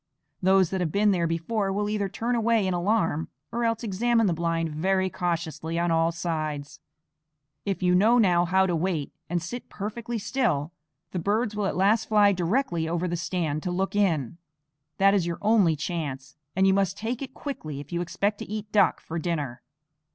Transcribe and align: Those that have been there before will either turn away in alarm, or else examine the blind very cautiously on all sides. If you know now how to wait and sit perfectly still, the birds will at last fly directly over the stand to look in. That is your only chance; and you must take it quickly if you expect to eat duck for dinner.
Those 0.41 0.71
that 0.71 0.81
have 0.81 0.91
been 0.91 1.11
there 1.11 1.27
before 1.27 1.71
will 1.71 1.87
either 1.87 2.09
turn 2.09 2.33
away 2.33 2.65
in 2.65 2.73
alarm, 2.73 3.27
or 3.51 3.63
else 3.63 3.83
examine 3.83 4.25
the 4.25 4.33
blind 4.33 4.69
very 4.71 5.11
cautiously 5.11 5.77
on 5.77 5.91
all 5.91 6.11
sides. 6.11 6.79
If 7.67 7.83
you 7.83 7.93
know 7.93 8.17
now 8.17 8.45
how 8.45 8.65
to 8.65 8.75
wait 8.75 9.13
and 9.29 9.39
sit 9.39 9.69
perfectly 9.69 10.17
still, 10.17 10.71
the 11.11 11.19
birds 11.19 11.55
will 11.55 11.67
at 11.67 11.77
last 11.77 12.07
fly 12.09 12.31
directly 12.31 12.89
over 12.89 13.07
the 13.07 13.15
stand 13.15 13.61
to 13.61 13.69
look 13.69 13.95
in. 13.95 14.39
That 14.97 15.13
is 15.13 15.27
your 15.27 15.37
only 15.39 15.75
chance; 15.75 16.35
and 16.55 16.65
you 16.65 16.73
must 16.73 16.97
take 16.97 17.21
it 17.21 17.35
quickly 17.35 17.79
if 17.79 17.91
you 17.91 18.01
expect 18.01 18.39
to 18.39 18.49
eat 18.49 18.71
duck 18.71 19.01
for 19.01 19.19
dinner. 19.19 19.61